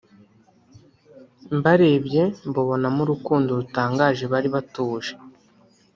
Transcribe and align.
Mbarebye 1.57 2.23
mbabonamo 2.49 2.99
urukundo 3.05 3.49
rutangaje 3.59 4.23
bari 4.33 4.49
batuje 4.55 5.13